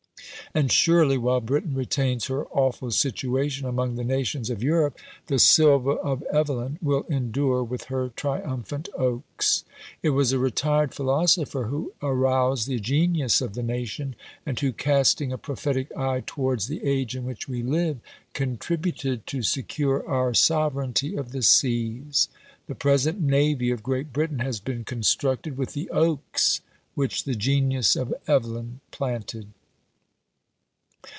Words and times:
And 0.53 0.69
surely 0.69 1.17
while 1.17 1.39
Britain 1.39 1.75
retains 1.75 2.25
her 2.27 2.43
awful 2.47 2.91
situation 2.91 3.65
among 3.65 3.95
the 3.95 4.03
nations 4.03 4.49
of 4.49 4.61
Europe, 4.61 4.97
the 5.27 5.39
"Sylva" 5.39 5.91
of 5.91 6.23
Evelyn 6.23 6.77
will 6.81 7.03
endure 7.03 7.63
with 7.63 7.85
her 7.85 8.09
triumphant 8.17 8.89
oaks. 8.97 9.63
It 10.03 10.09
was 10.09 10.33
a 10.33 10.39
retired 10.39 10.93
philosopher 10.93 11.67
who 11.67 11.93
aroused 12.03 12.67
the 12.67 12.81
genius 12.81 13.39
of 13.39 13.53
the 13.53 13.63
nation, 13.63 14.13
and 14.45 14.59
who, 14.59 14.73
casting 14.73 15.31
a 15.31 15.37
prophetic 15.37 15.89
eye 15.95 16.21
towards 16.25 16.67
the 16.67 16.83
age 16.83 17.15
in 17.15 17.23
which 17.23 17.47
we 17.47 17.63
live, 17.63 17.99
contributed 18.33 19.25
to 19.27 19.43
secure 19.43 20.05
our 20.05 20.33
sovereignty 20.33 21.15
of 21.15 21.31
the 21.31 21.43
seas. 21.43 22.27
The 22.67 22.75
present 22.75 23.21
navy 23.21 23.71
of 23.71 23.83
Great 23.83 24.11
Britain 24.11 24.39
has 24.39 24.59
been 24.59 24.83
constructed 24.83 25.55
with 25.57 25.71
the 25.71 25.89
oaks 25.91 26.59
which 26.93 27.23
the 27.23 27.35
genius 27.35 27.95
of 27.95 28.13
Evelyn 28.27 28.81
planted! 28.91 29.47